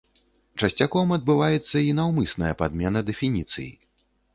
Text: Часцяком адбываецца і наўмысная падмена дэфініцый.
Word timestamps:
Часцяком 0.61 1.13
адбываецца 1.19 1.85
і 1.91 1.95
наўмысная 2.01 2.53
падмена 2.63 3.09
дэфініцый. 3.15 3.69